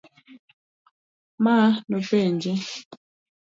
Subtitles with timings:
[1.43, 1.55] Ma
[1.89, 2.51] nopenje